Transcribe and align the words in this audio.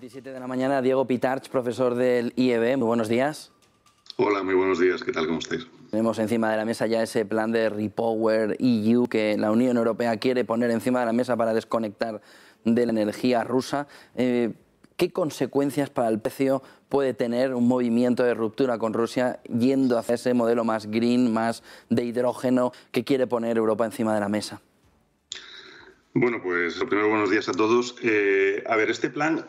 47 0.00 0.32
de 0.32 0.40
la 0.40 0.46
mañana, 0.46 0.80
Diego 0.80 1.06
Pitarch, 1.06 1.50
profesor 1.50 1.94
del 1.94 2.32
IEB. 2.34 2.78
Muy 2.78 2.86
buenos 2.86 3.10
días. 3.10 3.52
Hola, 4.16 4.42
muy 4.42 4.54
buenos 4.54 4.80
días. 4.80 5.04
¿Qué 5.04 5.12
tal? 5.12 5.26
¿Cómo 5.26 5.40
estáis? 5.40 5.66
Tenemos 5.90 6.18
encima 6.18 6.50
de 6.50 6.56
la 6.56 6.64
mesa 6.64 6.86
ya 6.86 7.02
ese 7.02 7.26
plan 7.26 7.52
de 7.52 7.68
Repower 7.68 8.56
EU 8.60 9.06
que 9.08 9.36
la 9.36 9.50
Unión 9.50 9.76
Europea 9.76 10.16
quiere 10.16 10.46
poner 10.46 10.70
encima 10.70 11.00
de 11.00 11.06
la 11.06 11.12
mesa 11.12 11.36
para 11.36 11.52
desconectar 11.52 12.22
de 12.64 12.86
la 12.86 12.92
energía 12.92 13.44
rusa. 13.44 13.88
Eh, 14.16 14.54
¿Qué 14.96 15.12
consecuencias 15.12 15.90
para 15.90 16.08
el 16.08 16.18
precio 16.18 16.62
puede 16.88 17.12
tener 17.12 17.52
un 17.52 17.68
movimiento 17.68 18.22
de 18.22 18.32
ruptura 18.32 18.78
con 18.78 18.94
Rusia 18.94 19.40
yendo 19.50 19.98
hacia 19.98 20.14
ese 20.14 20.32
modelo 20.32 20.64
más 20.64 20.86
green, 20.86 21.30
más 21.30 21.62
de 21.90 22.04
hidrógeno 22.04 22.72
que 22.90 23.04
quiere 23.04 23.26
poner 23.26 23.58
Europa 23.58 23.84
encima 23.84 24.14
de 24.14 24.20
la 24.20 24.30
mesa? 24.30 24.62
Bueno, 26.14 26.40
pues 26.42 26.74
primero 26.88 27.08
buenos 27.08 27.30
días 27.30 27.48
a 27.48 27.52
todos. 27.52 27.94
Eh, 28.02 28.64
a 28.66 28.74
ver, 28.76 28.90
este 28.90 29.10
plan 29.10 29.46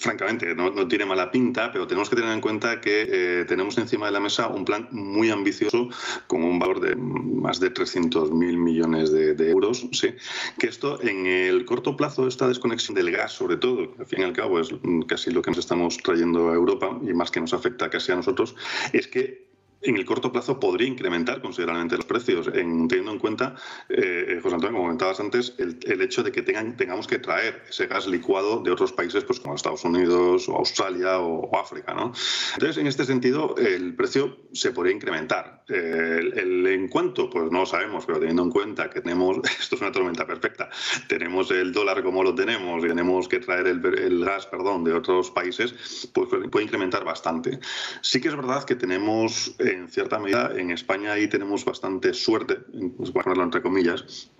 francamente, 0.00 0.54
no, 0.54 0.88
tiene 0.88 1.04
mala 1.04 1.30
pinta, 1.30 1.70
pero 1.70 1.86
tenemos 1.86 2.08
que 2.08 2.16
tener 2.16 2.32
en 2.32 2.40
cuenta 2.40 2.80
que 2.80 3.06
eh, 3.08 3.44
tenemos 3.44 3.76
encima 3.78 4.06
de 4.06 4.12
la 4.12 4.20
mesa 4.20 4.48
un 4.48 4.64
plan 4.64 4.88
muy 4.90 5.30
ambicioso 5.30 5.88
con 6.26 6.42
un 6.42 6.58
valor 6.58 6.80
de 6.80 6.96
más 6.96 7.60
de 7.60 7.72
300.000 7.72 8.32
millones 8.32 9.12
de, 9.12 9.50
euros. 9.50 9.86
¿sí? 9.92 10.14
Que 10.58 10.68
esto, 10.68 11.00
en 11.02 11.26
el 11.26 11.64
corto 11.64 11.96
plazo, 11.96 12.26
esta 12.26 12.48
desconexión 12.48 12.94
del 12.94 13.10
gas, 13.10 13.32
sobre 13.32 13.56
todo, 13.56 13.94
que 13.94 14.00
al 14.02 14.06
fin 14.06 14.20
y 14.20 14.24
al 14.24 14.32
cabo 14.32 14.60
es 14.60 14.70
casi 15.06 15.30
lo 15.30 15.42
que 15.42 15.50
nos 15.50 15.58
estamos 15.58 15.98
trayendo 15.98 16.50
a 16.50 16.54
Europa 16.54 16.98
y 17.02 17.12
más 17.12 17.30
que 17.30 17.40
nos 17.40 17.52
afecta 17.52 17.90
casi 17.90 18.12
a 18.12 18.16
nosotros, 18.16 18.56
es 18.92 19.06
que 19.06 19.49
en 19.82 19.96
el 19.96 20.04
corto 20.04 20.30
plazo 20.30 20.60
podría 20.60 20.88
incrementar 20.88 21.40
considerablemente 21.40 21.96
los 21.96 22.04
precios, 22.04 22.48
en, 22.48 22.86
teniendo 22.88 23.12
en 23.12 23.18
cuenta, 23.18 23.54
eh, 23.88 24.38
José 24.42 24.54
Antonio, 24.54 24.76
como 24.76 24.88
comentabas 24.88 25.20
antes, 25.20 25.54
el, 25.58 26.02
hecho 26.02 26.22
de 26.22 26.32
que 26.32 26.42
tengan, 26.42 26.76
tengamos 26.76 27.06
que 27.06 27.18
traer 27.18 27.62
ese 27.68 27.86
gas 27.86 28.06
licuado 28.06 28.62
de 28.62 28.70
otros 28.70 28.92
países 28.92 29.24
pues, 29.24 29.40
como 29.40 29.54
Estados 29.54 29.84
Unidos 29.84 30.48
o 30.48 30.56
Australia 30.56 31.20
o, 31.20 31.50
África. 31.56 31.94
¿no? 31.94 32.12
Entonces, 32.54 32.78
en 32.78 32.86
este 32.86 33.04
sentido, 33.04 33.54
el 33.56 33.94
precio 33.94 34.38
se 34.52 34.70
podría 34.70 34.94
incrementar. 34.94 35.64
Eh, 35.68 36.30
el, 36.36 36.66
en 36.66 36.88
cuanto, 36.88 37.30
pues 37.30 37.50
no 37.50 37.60
lo 37.60 37.66
sabemos, 37.66 38.04
pero 38.06 38.18
teniendo 38.18 38.42
en 38.42 38.50
cuenta 38.50 38.90
que 38.90 39.00
tenemos, 39.00 39.38
esto 39.60 39.76
es 39.76 39.80
una 39.80 39.92
tormenta 39.92 40.26
perfecta, 40.26 40.68
tenemos 41.08 41.50
el 41.50 41.72
dólar 41.72 42.02
como 42.02 42.22
lo 42.22 42.34
tenemos 42.34 42.84
y 42.84 42.88
tenemos 42.88 43.28
que 43.28 43.38
traer 43.38 43.66
el, 43.66 43.84
el 43.98 44.24
gas 44.24 44.46
perdón, 44.46 44.84
de 44.84 44.92
otros 44.92 45.30
países, 45.30 46.10
pues 46.12 46.28
puede 46.50 46.64
incrementar 46.64 47.04
bastante. 47.04 47.60
Sí 48.02 48.20
que 48.20 48.28
es 48.28 48.36
verdad 48.36 48.64
que 48.64 48.74
tenemos 48.74 49.54
en 49.72 49.88
cierta 49.88 50.18
medida 50.18 50.52
en 50.56 50.70
España 50.70 51.12
ahí 51.12 51.28
tenemos 51.28 51.64
bastante 51.64 52.14
suerte, 52.14 52.56
pues, 52.96 53.10
a 53.10 53.12
ponerlo 53.12 53.44
entre 53.44 53.62
comillas, 53.62 54.30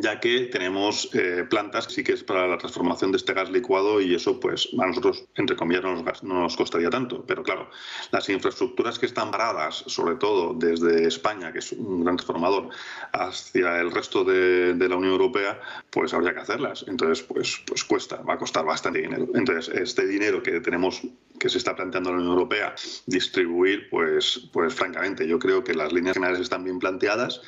ya 0.00 0.20
que 0.20 0.46
tenemos 0.46 1.10
eh, 1.14 1.44
plantas 1.48 1.86
que 1.86 1.94
sí 1.94 2.04
que 2.04 2.12
es 2.12 2.22
para 2.22 2.46
la 2.46 2.58
transformación 2.58 3.10
de 3.10 3.16
este 3.16 3.32
gas 3.32 3.50
licuado 3.50 4.00
y 4.00 4.14
eso 4.14 4.38
pues 4.38 4.68
a 4.78 4.86
nosotros 4.86 5.24
entre 5.34 5.56
comillas 5.56 5.82
no 5.82 6.02
nos, 6.02 6.22
no 6.22 6.40
nos, 6.40 6.56
costaría 6.56 6.90
tanto. 6.90 7.24
Pero 7.26 7.42
claro 7.42 7.70
las 8.10 8.28
infraestructuras 8.28 8.98
que 8.98 9.06
están 9.06 9.30
paradas 9.30 9.84
sobre 9.86 10.16
todo 10.16 10.54
desde 10.54 11.06
España 11.06 11.52
que 11.52 11.58
es 11.58 11.72
un 11.72 12.04
gran 12.04 12.16
transformador 12.16 12.70
hacia 13.12 13.80
el 13.80 13.90
resto 13.90 14.24
de, 14.24 14.74
de, 14.74 14.88
la 14.88 14.96
Unión 14.96 15.12
Europea 15.12 15.60
pues 15.90 16.14
habría 16.14 16.34
que 16.34 16.40
hacerlas. 16.40 16.84
Entonces 16.88 17.24
pues 17.24 17.62
pues 17.66 17.84
cuesta 17.84 18.16
va 18.22 18.34
a 18.34 18.38
costar 18.38 18.64
bastante 18.64 19.00
dinero. 19.00 19.26
Entonces 19.34 19.68
este 19.74 20.06
dinero 20.06 20.42
que 20.42 20.60
tenemos 20.60 21.02
que 21.38 21.48
se 21.48 21.58
está 21.58 21.74
planteando 21.74 22.10
la 22.10 22.18
Unión 22.18 22.32
Europea 22.32 22.74
distribuir, 23.06 23.88
pues, 23.90 24.48
pues 24.52 24.74
francamente 24.74 25.26
yo 25.26 25.38
creo 25.38 25.64
que 25.64 25.74
las 25.74 25.92
líneas 25.92 26.14
generales 26.14 26.40
están 26.40 26.64
bien 26.64 26.78
planteadas. 26.78 27.40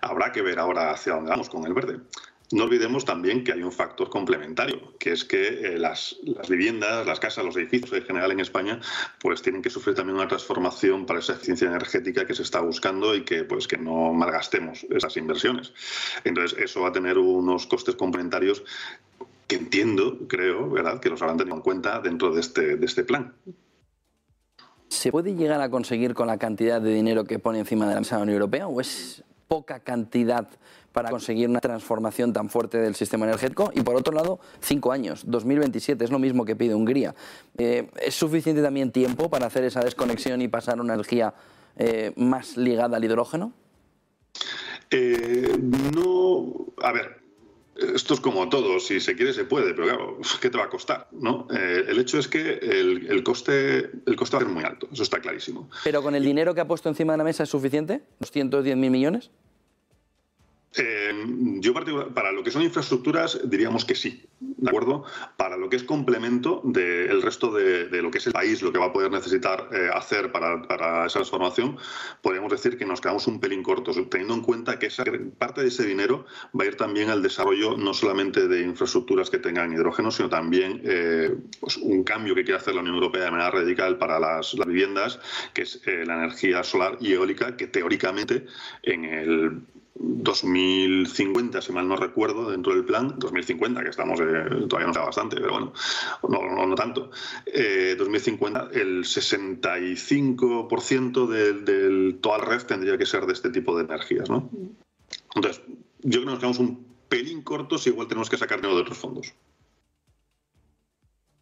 Habrá 0.00 0.32
que 0.32 0.42
ver 0.42 0.58
ahora 0.58 0.90
hacia 0.90 1.14
dónde 1.14 1.30
vamos 1.30 1.48
con 1.48 1.64
el 1.66 1.74
verde. 1.74 2.00
No 2.50 2.64
olvidemos 2.64 3.04
también 3.04 3.44
que 3.44 3.52
hay 3.52 3.62
un 3.62 3.72
factor 3.72 4.08
complementario, 4.08 4.94
que 4.98 5.12
es 5.12 5.24
que 5.24 5.48
eh, 5.48 5.78
las, 5.78 6.16
las, 6.22 6.48
viviendas, 6.48 7.06
las 7.06 7.20
casas, 7.20 7.44
los 7.44 7.54
edificios 7.56 7.92
en 7.92 8.04
general 8.04 8.32
en 8.32 8.40
España, 8.40 8.80
pues 9.20 9.42
tienen 9.42 9.60
que 9.60 9.68
sufrir 9.68 9.94
también 9.94 10.16
una 10.16 10.28
transformación 10.28 11.04
para 11.04 11.18
esa 11.18 11.34
eficiencia 11.34 11.68
energética 11.68 12.26
que 12.26 12.34
se 12.34 12.42
está 12.42 12.60
buscando 12.60 13.14
y 13.14 13.22
que 13.22 13.44
pues 13.44 13.68
que 13.68 13.76
no 13.76 14.14
malgastemos 14.14 14.86
esas 14.88 15.14
inversiones. 15.18 15.74
Entonces 16.24 16.58
eso 16.58 16.80
va 16.80 16.88
a 16.88 16.92
tener 16.92 17.18
unos 17.18 17.66
costes 17.66 17.96
complementarios 17.96 18.64
que 19.48 19.56
entiendo, 19.56 20.18
creo, 20.28 20.68
¿verdad?, 20.70 21.00
que 21.00 21.08
los 21.08 21.20
habrán 21.22 21.38
tenido 21.38 21.56
en 21.56 21.62
cuenta 21.62 22.00
dentro 22.00 22.32
de 22.32 22.40
este, 22.40 22.76
de 22.76 22.86
este 22.86 23.02
plan. 23.02 23.34
¿Se 24.88 25.10
puede 25.10 25.34
llegar 25.34 25.60
a 25.60 25.70
conseguir 25.70 26.14
con 26.14 26.26
la 26.26 26.38
cantidad 26.38 26.80
de 26.80 26.92
dinero 26.92 27.24
que 27.24 27.38
pone 27.38 27.58
encima 27.58 27.86
de 27.88 27.94
la 27.94 28.00
mesa 28.00 28.16
de 28.16 28.20
la 28.20 28.22
Unión 28.24 28.34
Europea 28.36 28.68
o 28.68 28.80
es 28.80 29.24
poca 29.48 29.80
cantidad 29.80 30.48
para 30.92 31.10
conseguir 31.10 31.48
una 31.48 31.60
transformación 31.60 32.32
tan 32.32 32.50
fuerte 32.50 32.78
del 32.78 32.94
sistema 32.94 33.24
energético? 33.24 33.70
Y 33.74 33.80
por 33.80 33.96
otro 33.96 34.12
lado, 34.12 34.38
cinco 34.60 34.92
años, 34.92 35.24
2027, 35.26 36.04
es 36.04 36.10
lo 36.10 36.18
mismo 36.18 36.44
que 36.44 36.54
pide 36.54 36.74
Hungría. 36.74 37.14
Eh, 37.56 37.88
¿Es 38.02 38.14
suficiente 38.14 38.62
también 38.62 38.92
tiempo 38.92 39.30
para 39.30 39.46
hacer 39.46 39.64
esa 39.64 39.80
desconexión 39.80 40.42
y 40.42 40.48
pasar 40.48 40.78
a 40.78 40.82
una 40.82 40.94
energía 40.94 41.32
eh, 41.76 42.12
más 42.16 42.58
ligada 42.58 42.98
al 42.98 43.04
hidrógeno? 43.04 43.52
Eh, 44.90 45.56
no, 45.94 46.66
a 46.82 46.92
ver, 46.92 47.27
esto 47.78 48.14
es 48.14 48.20
como 48.20 48.48
todo, 48.48 48.80
si 48.80 49.00
se 49.00 49.14
quiere 49.14 49.32
se 49.32 49.44
puede, 49.44 49.72
pero 49.72 49.86
claro, 49.86 50.18
¿qué 50.40 50.50
te 50.50 50.58
va 50.58 50.64
a 50.64 50.68
costar? 50.68 51.08
¿no? 51.12 51.46
Eh, 51.50 51.84
el 51.88 51.98
hecho 51.98 52.18
es 52.18 52.28
que 52.28 52.54
el, 52.54 53.22
coste, 53.22 53.90
el 54.06 54.16
coste 54.16 54.36
va 54.36 54.42
a 54.42 54.44
ser 54.46 54.52
muy 54.52 54.64
alto, 54.64 54.88
eso 54.92 55.02
está 55.02 55.20
clarísimo. 55.20 55.70
¿Pero 55.84 56.02
con 56.02 56.14
el 56.14 56.24
dinero 56.24 56.54
que 56.54 56.60
ha 56.60 56.66
puesto 56.66 56.88
encima 56.88 57.12
de 57.12 57.18
la 57.18 57.24
mesa 57.24 57.44
es 57.44 57.48
suficiente? 57.48 58.02
¿Los 58.18 58.34
110.000 58.34 58.76
millones? 58.76 59.30
Eh, 60.76 61.12
yo 61.60 61.72
para 61.72 62.30
lo 62.30 62.42
que 62.44 62.50
son 62.50 62.62
infraestructuras 62.62 63.40
diríamos 63.44 63.86
que 63.86 63.94
sí, 63.94 64.26
¿de 64.38 64.68
acuerdo? 64.68 65.04
Para 65.36 65.56
lo 65.56 65.70
que 65.70 65.76
es 65.76 65.82
complemento 65.82 66.60
del 66.62 67.22
resto 67.22 67.50
de, 67.52 67.88
lo 68.02 68.10
que 68.10 68.18
es 68.18 68.26
el 68.26 68.34
país, 68.34 68.60
lo 68.60 68.70
que 68.70 68.78
va 68.78 68.86
a 68.86 68.92
poder 68.92 69.10
necesitar 69.10 69.70
eh, 69.72 69.88
hacer 69.92 70.30
para, 70.30 71.06
esa 71.06 71.18
transformación, 71.20 71.78
podríamos 72.20 72.52
decir 72.52 72.76
que 72.76 72.84
nos 72.84 73.00
quedamos 73.00 73.26
un 73.26 73.40
pelín 73.40 73.62
cortos, 73.62 73.96
teniendo 74.10 74.34
en 74.34 74.42
cuenta 74.42 74.78
que 74.78 74.86
esa, 74.86 75.04
parte 75.38 75.62
de 75.62 75.68
ese 75.68 75.86
dinero 75.86 76.26
va 76.58 76.64
a 76.64 76.66
ir 76.66 76.76
también 76.76 77.08
al 77.08 77.22
desarrollo 77.22 77.78
no 77.78 77.94
solamente 77.94 78.46
de 78.46 78.60
infraestructuras 78.60 79.30
que 79.30 79.38
tengan 79.38 79.72
hidrógeno, 79.72 80.10
sino 80.10 80.28
también 80.28 80.82
eh, 80.84 81.34
pues 81.60 81.78
un 81.78 82.04
cambio 82.04 82.34
que 82.34 82.44
quiere 82.44 82.58
hacer 82.58 82.74
la 82.74 82.82
Unión 82.82 82.96
Europea 82.96 83.24
de 83.24 83.30
manera 83.30 83.50
radical 83.50 83.96
para 83.96 84.20
las 84.20 84.54
viviendas, 84.66 85.18
que 85.54 85.62
es 85.62 85.80
la 85.86 86.14
energía 86.14 86.62
solar 86.62 86.98
y 87.00 87.14
eólica, 87.14 87.56
que 87.56 87.66
teóricamente 87.66 88.44
en 88.82 89.04
el 89.06 89.62
2050, 90.00 91.60
si 91.60 91.72
mal 91.72 91.88
no 91.88 91.96
recuerdo, 91.96 92.50
dentro 92.50 92.72
del 92.72 92.84
plan, 92.84 93.16
2050, 93.18 93.82
que 93.82 93.88
estamos, 93.88 94.20
eh, 94.20 94.44
todavía 94.68 94.86
no 94.86 94.94
sea 94.94 95.02
bastante, 95.02 95.34
pero 95.36 95.50
bueno, 95.52 95.72
no, 96.28 96.66
no, 96.66 96.74
tanto, 96.76 97.10
2050, 97.98 98.68
eh, 98.72 98.80
el 98.80 99.04
65% 99.04 101.26
de, 101.26 101.52
de, 101.52 102.12
toda 102.14 102.38
la 102.38 102.44
red 102.44 102.62
tendría 102.62 102.96
que 102.96 103.04
ser 103.06 103.26
de 103.26 103.32
este 103.32 103.50
tipo 103.50 103.76
de 103.76 103.82
energías, 103.84 104.30
¿no? 104.30 104.48
Entonces, 105.34 105.62
yo 106.02 106.20
creo 106.20 106.22
que 106.22 106.30
nos 106.30 106.38
quedamos 106.38 106.60
un 106.60 106.86
pelín 107.08 107.42
cortos 107.42 107.84
y 107.86 107.90
igual 107.90 108.06
tenemos 108.06 108.30
que 108.30 108.36
sacar 108.36 108.58
dinero 108.58 108.76
de 108.76 108.82
otros 108.82 108.98
fondos. 108.98 109.34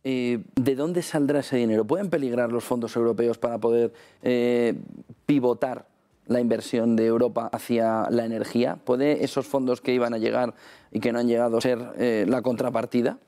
Eh, 0.03 0.43
¿De 0.55 0.75
dónde 0.77 1.03
saldrá 1.03 1.41
ese 1.41 1.59
dinero? 1.59 1.85
¿Pueden 1.85 2.09
peligrar 2.09 2.51
los 2.53 2.65
fondos 2.65 2.97
europeos 2.97 3.37
para 3.37 3.59
poder 3.59 3.93
pivotar 5.27 5.87
la 6.27 6.41
inversión 6.41 6.97
de 6.97 7.07
Europa 7.07 7.49
hacia 7.53 8.11
la 8.11 8.25
energía? 8.25 8.77
¿Puede 8.77 9.25
esos 9.25 9.47
fondos 9.47 9.81
que 9.81 9.95
iban 9.95 10.15
a 10.15 10.19
llegar 10.19 10.55
y 10.91 11.01
que 11.01 11.13
no 11.13 11.19
han 11.19 11.29
llegado 11.29 11.61
ser 11.61 11.79
eh, 11.97 12.25
la 12.29 12.43
contrapartida? 12.43 13.19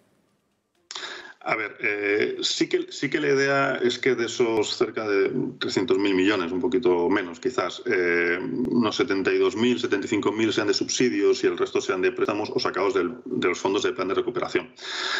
A 1.48 1.56
ver, 1.56 1.78
eh, 1.80 2.36
sí, 2.42 2.68
que, 2.68 2.92
sí 2.92 3.08
que 3.08 3.20
la 3.20 3.28
idea 3.28 3.76
es 3.76 3.98
que 3.98 4.14
de 4.14 4.26
esos 4.26 4.76
cerca 4.76 5.08
de 5.08 5.32
300.000 5.32 5.96
millones, 6.14 6.52
un 6.52 6.60
poquito 6.60 7.08
menos 7.08 7.40
quizás, 7.40 7.80
eh, 7.86 8.38
unos 8.38 9.00
72.000, 9.00 9.80
75.000 9.80 10.52
sean 10.52 10.66
de 10.66 10.74
subsidios 10.74 11.42
y 11.44 11.46
el 11.46 11.56
resto 11.56 11.80
sean 11.80 12.02
de 12.02 12.12
préstamos 12.12 12.50
o 12.54 12.60
sacados 12.60 12.92
de 12.92 13.48
los 13.48 13.58
fondos 13.58 13.84
del 13.84 13.94
plan 13.94 14.08
de 14.08 14.14
recuperación. 14.14 14.74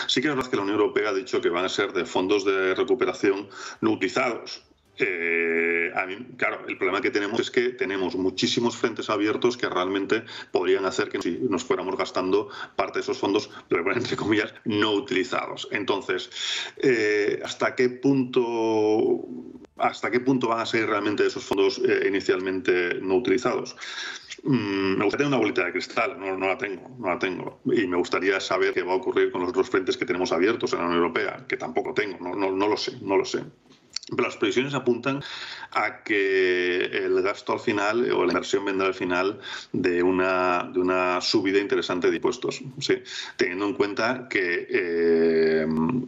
Sí 0.07 0.21
que 0.21 0.29
es 0.29 0.35
verdad 0.35 0.51
que 0.51 0.57
la 0.57 0.65
Unión 0.65 0.81
Europea 0.81 1.09
ha 1.09 1.15
dicho 1.15 1.41
que 1.41 1.49
van 1.49 1.65
a 1.65 1.71
ser 1.71 1.95
de 1.95 2.05
fondos 2.05 2.45
de 2.45 2.75
recuperación 2.75 3.49
no 3.81 3.93
utilizados, 3.93 4.68
eh, 4.99 5.93
a 5.95 6.07
mí, 6.07 6.17
claro, 6.37 6.65
el 6.69 6.77
problema 6.77 7.01
que 7.01 7.11
tenemos 7.11 7.41
es 7.41 7.51
que 7.51 7.71
tenemos 7.71 8.17
muchísimos 8.17 8.77
frentes 8.77 9.11
abiertos 9.11 9.57
que 9.57 9.69
realmente 9.69 10.25
podrían 10.51 10.85
hacer 10.85 11.09
que 11.09 11.19
nos 11.49 11.65
fuéramos 11.65 11.97
gastando 11.97 12.49
parte 12.77 12.99
de 12.99 13.03
esos 13.03 13.19
fondos, 13.19 13.51
pero 13.69 13.91
entre 13.93 14.17
comillas, 14.17 14.55
no 14.65 14.93
utilizados. 14.93 15.69
Entonces, 15.71 16.31
eh, 16.79 17.41
¿hasta 17.45 17.75
qué 17.75 17.89
punto 17.89 19.25
hasta 19.77 20.11
qué 20.11 20.19
punto 20.19 20.49
van 20.49 20.61
a 20.61 20.67
ser 20.67 20.89
realmente 20.89 21.25
esos 21.25 21.45
fondos 21.45 21.79
eh, 21.79 22.07
inicialmente 22.09 22.95
no 23.01 23.17
utilizados? 23.17 23.77
Mm, 24.43 24.99
me 24.99 25.05
gustaría 25.05 25.27
una 25.27 25.37
bolita 25.37 25.65
de 25.65 25.73
cristal, 25.73 26.19
no, 26.19 26.37
la 26.37 26.59
tengo, 26.59 26.97
no 26.99 27.09
la 27.09 27.19
tengo. 27.19 27.61
Y 27.65 27.87
me 27.87 27.97
gustaría 27.97 28.41
saber 28.41 28.75
qué 28.75 28.83
va 28.83 28.93
a 28.93 28.97
ocurrir 28.97 29.31
con 29.33 29.41
los 29.41 29.51
otros 29.51 29.69
frentes 29.69 29.97
que 29.97 30.05
tenemos 30.05 30.33
abiertos 30.33 30.73
en 30.73 30.81
la 30.81 30.87
Unión 30.87 31.03
Europea, 31.03 31.45
que 31.49 31.57
tampoco 31.57 31.95
tengo, 31.95 32.19
no, 32.21 32.51
no 32.51 32.69
lo 32.69 32.77
sé, 32.77 32.99
no 33.01 33.17
lo 33.17 33.25
sé. 33.25 33.45
Pero 34.11 34.23
las 34.23 34.37
previsiones 34.37 34.75
apuntan 34.75 35.23
a 35.73 36.03
que 36.03 36.85
el 36.85 37.21
gasto 37.23 37.53
al 37.53 37.61
final 37.61 38.11
o 38.11 38.25
la 38.25 38.33
inversión 38.33 38.65
vendrá 38.65 38.87
al 38.87 38.95
final 38.95 39.39
de 39.73 40.03
una, 40.03 40.71
de 40.73 40.81
una 40.81 41.21
subida 41.21 41.59
interesante 41.59 42.09
de 42.09 42.17
impuestos, 42.17 42.63
¿sí? 42.81 43.03
teniendo 43.37 43.67
en 43.67 43.75
cuenta 43.75 44.27
que, 44.29 44.67
eh, 44.71 45.67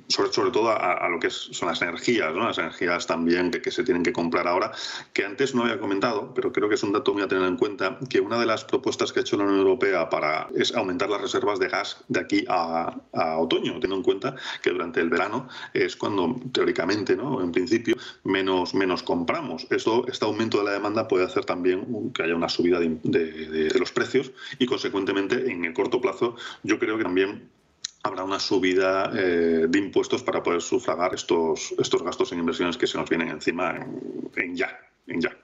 sobre, 0.09 0.32
sobre 0.32 0.50
todo 0.50 0.71
a, 0.71 1.09
lo 1.11 1.21
que 1.21 1.29
son 1.29 1.69
las 1.69 1.82
energías, 1.82 2.35
¿no? 2.35 2.47
las 2.47 2.59
energías 2.59 3.06
también 3.06 3.50
que, 3.50 3.71
se 3.71 3.85
tienen 3.85 4.03
que 4.03 4.12
comprar 4.12 4.49
ahora, 4.49 4.73
que 5.12 5.25
antes 5.25 5.55
no 5.55 5.62
había 5.62 5.79
comentado, 5.79 6.32
pero 6.35 6.53
creo 6.53 6.69
que 6.69 6.75
es 6.77 6.82
un 6.82 6.93
dato 6.93 7.12
muy 7.12 7.23
a 7.23 7.29
tener 7.29 7.47
en 7.47 7.56
cuenta, 7.56 7.99
que 8.09 8.21
una 8.21 8.38
de 8.38 8.47
las 8.47 8.65
propuestas 8.65 9.12
que 9.12 9.21
ha 9.21 9.23
hecho 9.23 9.37
la 9.37 9.44
Unión 9.44 9.59
Europea 9.59 10.09
para, 10.09 10.49
es 10.56 10.75
aumentar 10.75 11.11
las 11.11 11.21
reservas 11.21 11.59
de 11.59 11.69
gas 11.69 12.03
de 12.09 12.21
aquí 12.21 12.44
a, 12.49 12.97
a 13.12 13.38
otoño, 13.38 13.73
teniendo 13.75 13.97
en 13.97 14.03
cuenta 14.03 14.35
que 14.62 14.71
durante 14.71 15.00
el 15.00 15.11
verano 15.11 15.49
es 15.75 15.97
cuando 15.97 16.41
teóricamente, 16.53 17.15
¿no? 17.15 17.43
en 17.43 17.53
principio, 17.53 17.80
menos, 18.25 18.75
menos 18.75 19.03
compramos. 19.03 19.67
Esto, 19.71 20.06
este 20.09 20.25
aumento 20.25 20.59
de 20.59 20.65
la 20.65 20.73
demanda 20.73 21.09
puede 21.09 21.25
hacer 21.25 21.44
también 21.44 22.12
que 22.12 22.23
haya 22.23 22.35
una 22.35 22.49
subida 22.49 22.79
de, 22.81 23.71
los 23.79 23.93
precios 23.93 24.32
y, 24.59 24.67
consecuentemente, 24.67 25.50
en 25.50 25.65
el 25.65 25.73
corto 25.73 26.00
plazo, 26.00 26.37
yo 26.62 26.79
creo 26.79 26.97
que 26.99 27.05
también 27.05 27.49
habrá 28.03 28.25
una 28.25 28.41
subida 28.41 29.12
eh, 29.15 29.67
de 29.69 29.79
impuestos 29.79 30.23
para 30.23 30.43
poder 30.43 30.62
sufragar 30.62 31.15
estos, 31.15 31.75
estos 31.79 32.03
gastos 32.03 32.32
en 32.32 32.38
inversiones 32.38 32.77
que 32.77 32.87
se 32.87 32.99
nos 32.99 33.09
vienen 33.09 33.29
encima 33.29 33.87
en 34.37 34.56
ya. 34.56 34.79
En 35.06 35.21
ya. 35.21 35.37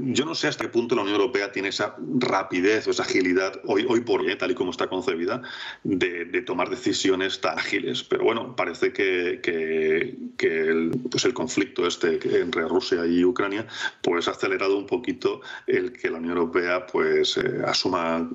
Yo 0.00 0.24
no 0.24 0.34
sé 0.34 0.48
hasta 0.48 0.64
qué 0.64 0.70
punto 0.70 0.94
la 0.94 1.02
Unión 1.02 1.20
Europea 1.20 1.52
tiene 1.52 1.68
esa 1.68 1.96
rapidez 2.18 2.86
o 2.86 2.90
esa 2.90 3.02
agilidad 3.02 3.60
hoy, 3.64 3.86
hoy 3.88 4.00
por 4.00 4.20
hoy, 4.20 4.36
tal 4.36 4.50
y 4.50 4.54
como 4.54 4.70
está 4.70 4.88
concebida, 4.88 5.42
de, 5.84 6.42
tomar 6.42 6.70
decisiones 6.70 7.40
tan 7.40 7.58
ágiles. 7.58 8.04
Pero 8.04 8.24
bueno, 8.24 8.56
parece 8.56 8.92
que, 8.92 9.40
el, 10.38 10.90
pues 11.10 11.24
el 11.24 11.34
conflicto 11.34 11.86
este 11.86 12.18
entre 12.40 12.66
Rusia 12.68 13.04
y 13.06 13.24
Ucrania 13.24 13.66
pues 14.02 14.28
ha 14.28 14.32
acelerado 14.32 14.76
un 14.78 14.86
poquito 14.86 15.40
el 15.66 15.92
que 15.92 16.10
la 16.10 16.18
Unión 16.18 16.38
Europea 16.38 16.86
pues 16.86 17.36
eh, 17.36 17.62
asuma, 17.66 18.30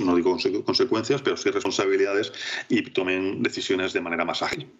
no, 0.00 0.16
digo 0.16 0.36
consecuencias, 0.64 1.22
pero 1.22 1.36
sí 1.36 1.50
responsabilidades 1.50 2.32
y 2.68 2.82
tomen 2.82 3.42
decisiones 3.42 3.92
de 3.92 4.00
manera 4.00 4.24
más 4.24 4.42
ágil. 4.42 4.70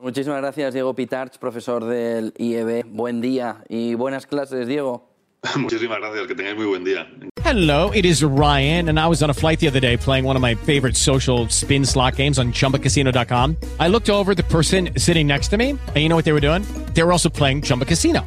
Muchísimas 0.00 0.40
gracias, 0.40 0.74
Diego 0.74 0.94
Pitarch, 0.94 1.38
profesor 1.38 1.84
del 1.84 2.34
IEB. 2.36 2.84
Buen 2.86 3.20
día 3.20 3.64
y 3.68 3.94
buenas 3.94 4.26
clases, 4.26 4.66
Diego. 4.66 5.08
Muchísimas 5.56 5.98
gracias, 5.98 6.26
que 6.26 6.34
tengáis 6.34 6.56
muy 6.56 6.66
buen 6.66 6.84
día. 6.84 7.06
Hello, 7.42 7.92
it 7.92 8.04
is 8.04 8.24
Ryan, 8.24 8.88
and 8.88 8.98
I 8.98 9.06
was 9.06 9.22
on 9.22 9.30
a 9.30 9.34
flight 9.34 9.60
the 9.60 9.68
other 9.68 9.80
day 9.80 9.96
playing 9.96 10.24
one 10.24 10.34
of 10.36 10.42
my 10.42 10.56
favorite 10.56 10.96
social 10.96 11.48
spin 11.48 11.84
slot 11.84 12.16
games 12.16 12.38
on 12.38 12.52
chumbacasino.com. 12.52 13.56
I 13.78 13.88
looked 13.88 14.10
over 14.10 14.34
the 14.34 14.42
person 14.42 14.90
sitting 14.98 15.26
next 15.28 15.48
to 15.48 15.56
me, 15.56 15.70
and 15.70 15.96
you 15.96 16.08
know 16.08 16.16
what 16.16 16.24
they 16.24 16.32
were 16.32 16.40
doing? 16.40 16.62
They 16.94 17.04
were 17.04 17.12
also 17.12 17.28
playing 17.28 17.62
Chumba 17.62 17.84
Casino. 17.84 18.26